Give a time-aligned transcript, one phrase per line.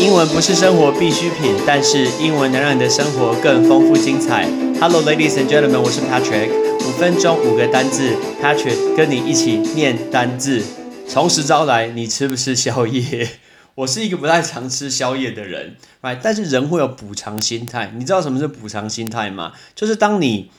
[0.00, 4.48] 英文不是生活必需品，但是英文能让你的生活更丰富精彩。
[4.80, 6.48] Hello, ladies and gentlemen，我是 Patrick。
[6.78, 10.62] 五分钟五个单字，Patrick 跟你一起念单字。
[11.06, 13.28] 从实招来，你吃不吃宵夜？
[13.76, 16.18] 我是一个不太常吃宵夜的人，right？
[16.22, 17.92] 但是人会有补偿心态。
[17.94, 19.52] 你知道什么是补偿心态吗？
[19.74, 20.50] 就是当你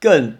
[0.00, 0.34] 更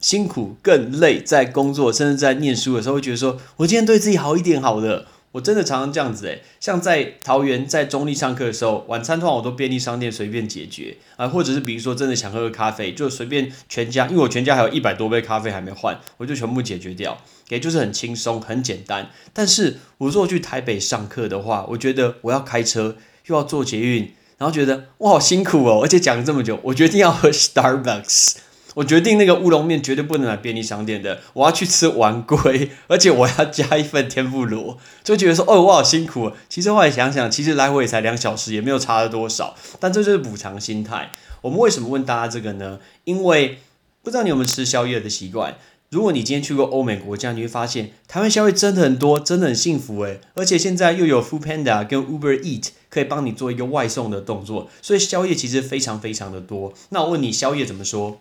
[0.00, 5.06] 辛苦、更累，在工作甚至在念书的时候，会觉得说，我今天对自己好一点，好了。
[5.32, 17.18] 我真的常常这样子诶，像在桃园在中立上课的时候，晚餐通常我都便利商店随便解决啊，或者是比如说真的想喝个咖啡，就随便全家，因为我全家还有一百多杯咖啡还没换，我就全部解决掉，
[17.48, 19.10] 也就是很轻松很简单。
[19.32, 28.34] 但是我如果去台北上课的话，我觉得我要开车又要坐捷运，然后觉得哇好辛苦哦，而且讲了这么久，我决定要喝 Starbucks。
[28.74, 36.32] 我决定那个乌龙面绝对不能买便利商店的，我要去吃丸龟，而且我要加一份天妇罗，就觉得说哦我好辛苦。
[36.48, 39.54] 其实后来想想，其实来回也才两小时，也没有差了多少。
[39.78, 41.10] 但这就是补偿心态。
[41.42, 42.78] 我们为什么问大家这个呢？
[43.04, 43.58] 因为
[44.02, 45.56] 不知道你有没有吃宵夜的习惯。
[45.90, 50.20] 如果你今天去过欧美国家，你会发现台湾宵夜真的很多，真的很幸福诶。
[50.34, 56.72] 而且现在又有 Food Panda 跟 Uber Eat 可以帮你做一个外送的动作，所以宵夜其实非常非常的多。
[56.88, 58.20] 那我问你，宵夜怎么说？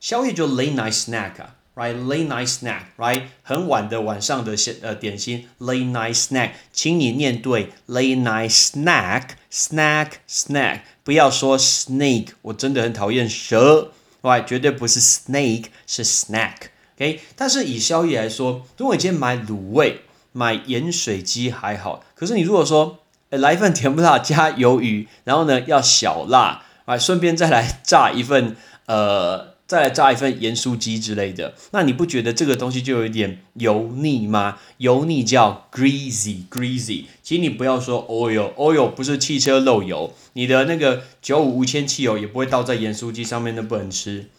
[0.00, 3.22] 宵夜就 late night snack 啊，right？late night snack，right？
[3.42, 13.90] 很晚的晚上的些呃点心，late night snack，请你念对，late night snack，snack，snack，不要说 snake，我真的很讨厌蛇
[14.22, 14.44] ，right？
[14.44, 17.20] 绝对不是 snake，是 snack，OK？
[17.34, 28.54] 但是以宵夜来说，如果你今天买卤味、买盐水鸡还好，可是你如果说来一份甜不辣加鱿鱼，然后呢要小辣，啊，顺便再来炸一份
[28.86, 29.57] 呃。
[29.68, 34.56] 再来炸一份盐酥鸡之类的，那你不觉得这个东西就有一点油腻吗？
[34.78, 37.04] 油腻叫 greasy，greasy。
[37.22, 44.30] 其实你不要说 oil，oil 不是汽车漏油，你的那个九五无铅汽油也不会倒在盐酥鸡上面，那不能吃。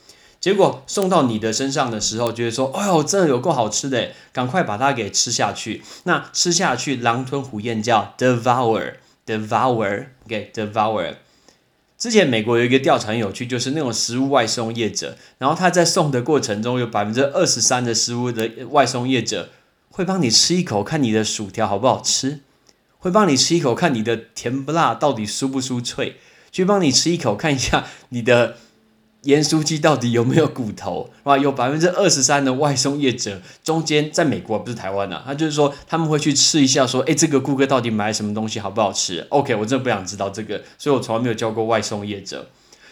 [0.41, 5.84] 结果送到你的身上的时候，觉得说，哎呦，真的有够好吃的，赶快把它给吃下去。
[6.06, 11.13] 那吃下去，狼吞虎咽叫 devour，devour，OK，devour。
[12.00, 19.50] 之前美国有一个调查很有趣，就是那种食物外送业者，然后他在送的过程中，有百分之二十三的食物的外送业者
[19.90, 22.40] 会帮你吃一口，看你的薯条好不好吃，
[23.00, 26.16] 会帮你吃一口，看你的甜不辣到底酥不酥脆，
[26.52, 28.56] 去帮你吃一口，看一下你的。
[29.24, 31.09] 盐酥鸡到底有没有骨头？
[31.24, 31.38] 啊？
[31.38, 42.47] 有百分之二十三的外送业者中间，在美国不是台湾啊，他就是说他们会去吃一下，说，哎，这个顾客到底买什么东西好不好吃？OK，我真的不想知道这个，所以我从来没有教过外送业者。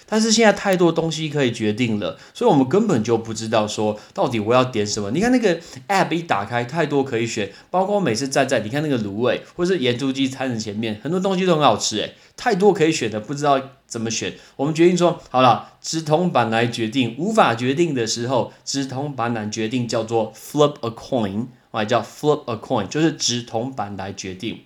[0.09, 5.12] 但是现在太多东西可以决定了，所以我们根本就不知道说到底我要点什么。
[5.12, 5.59] 你看那个
[5.90, 14.34] app 一打开，太多可以选，包括每次站在，你看那个卤味或是盐酥鸡餐的前面，很多东西都很好吃，诶，太多可以选的，不知道怎么选。
[14.56, 24.62] 我们决定说好了，直通版来决定，无法决定的时候，直通版来决定叫做 flip a coin，啊，叫 flip a coin，就是直通版来决定。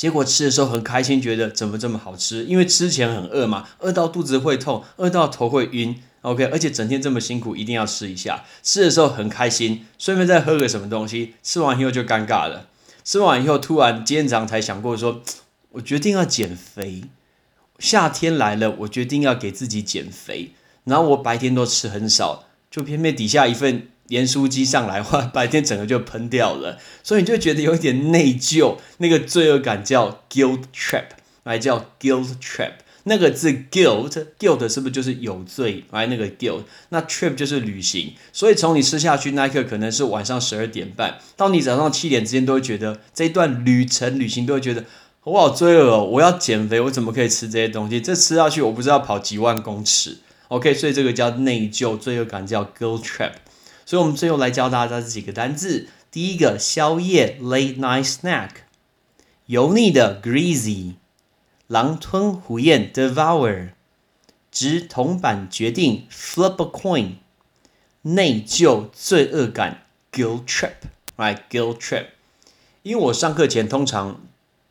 [0.00, 2.46] 结果吃的时候很开心，觉得怎么这么好吃？
[2.46, 5.94] 因为之前很饿嘛，饿到肚子会痛，饿到头会晕。
[6.22, 8.42] OK，而且整天这么辛苦，一定要吃一下。
[8.62, 11.34] 吃的时候很开心，顺便再喝个什么东西。
[11.42, 12.68] 吃完以后就尴尬了。
[13.04, 15.20] 吃完以后突然今天早上才想过说，
[15.72, 17.02] 我决定要减肥。
[17.78, 20.52] 夏天来了，我决定要给自己减肥。
[20.84, 23.88] 然后我白天都吃很少，就偏偏底下一份。
[24.10, 31.06] 盐酥鸡上来话， 白天整个就喷掉了，所以你就觉得有一点内疚，那个罪恶感叫 guilt trap，
[31.42, 32.74] 来叫 guilt trap。
[33.04, 35.84] 那个字 guilt，guilt 是不是就是有罪？
[35.90, 38.12] 来那个 guilt，那 trip 就是旅行。
[38.30, 44.84] 所以从你吃下去那一刻，可能是晚上十二点半，到你早上七点之间，都会觉得这一段旅程旅行都会觉得
[45.24, 48.00] 我好罪恶哦，我要减肥，我怎么可以吃这些东西？
[48.02, 50.18] 这吃下去，我不知道跑几万公尺。
[50.48, 53.32] OK，所以这个叫内疚，罪恶感叫 guilt trap。
[53.90, 55.88] 所以，我们最后来教大家这几个单字。
[56.12, 58.50] 第一个，宵夜 （late night snack），
[59.46, 60.94] 油腻的 （greasy），
[61.66, 63.70] 狼吞虎咽 （devour），
[64.52, 67.14] 直铜板决定 （flip a coin），
[68.02, 69.82] 内疚罪恶感
[70.12, 72.06] （guilt trip），right？guilt trip。
[72.84, 74.20] 因为我上课前通常。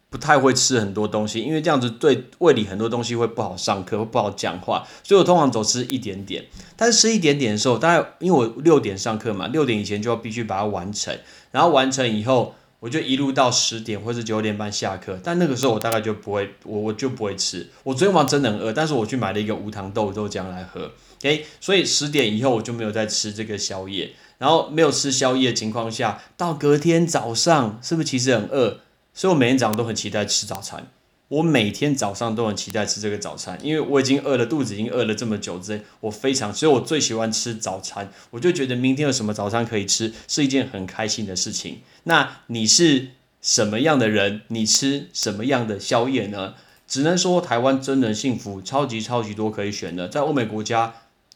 [0.09, 6.45] 不太会吃很多东西，因为这样子对胃里很多东西会不好上课，会不好讲话，所以我通常走吃一点点。
[6.75, 11.15] 但是吃一点点的时候，大概因为我六点上课嘛，六点以前就要必须把它完成，
[11.51, 15.19] 然后完成以后，我就一路到十点或者九点半下课。
[15.23, 17.67] 但那个时候我大概就不会，我我就不会吃。
[17.83, 20.91] 我昨天晚上真的很饿，但是我去买了一个无糖豆豆浆来喝。
[21.19, 28.79] OK，所以十点以后我就没有再吃这个宵夜，然后没有吃宵夜的情况下，到隔天早上是不是其实很饿？
[29.19, 30.87] 所以我每天早上都很期待吃早餐，
[31.27, 38.09] 我每天早上都很期待吃这个早餐，因为我已经饿了，肚子已经饿了这么久，之类，我非常，所以我最喜欢吃早餐。
[38.29, 41.81] 我就觉得明天有什么早餐可以吃，是一件很开心的事情。
[42.05, 43.09] 那你是
[43.41, 44.43] 什么样的人？
[44.47, 46.53] 你吃什么样的宵夜呢？
[46.87, 50.07] 只能说台湾真的幸福，超级超级多可以选的。
[50.07, 50.93] 在欧美国家，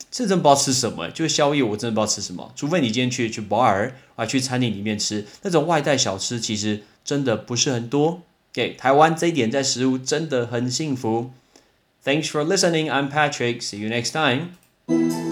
[0.09, 2.53] 这真不知道吃什么，就宵夜，我真的不知道吃什么。
[2.55, 8.22] 除非你今天去去 bar 啊，去餐厅里面吃那种外带小吃，其实真的不是很多。
[8.52, 11.30] 给台湾这一点在食物真的很幸福。
[12.04, 12.90] Thanks for listening.
[12.90, 13.60] I'm Patrick.
[13.60, 15.31] See you next time.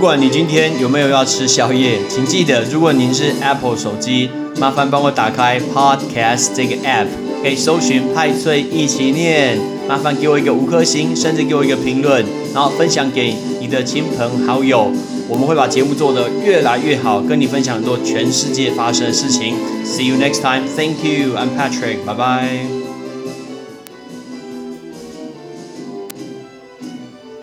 [0.00, 7.06] 不管你今天有没有要吃宵夜，请记得，如果您是 Apple 手机，麻烦帮我打开 Podcast 这个 App。
[7.42, 12.24] 可以搜寻派翠一起念，麻烦给我一个五颗星，甚至给我一个评论，
[12.54, 14.90] 然后分享给你的亲朋好友。
[15.28, 19.54] 我们会把节目做得越来越好，跟你分享很多全世界发生的事情。
[19.84, 20.62] See you next time.
[20.66, 21.36] Thank you.
[21.36, 22.06] I'm Patrick.
[22.06, 22.79] Bye bye.